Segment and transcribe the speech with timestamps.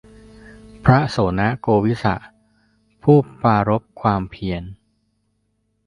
[0.83, 2.15] พระโสณโกฬิวิสะ
[3.03, 4.63] ผู้ปรารภความเพียร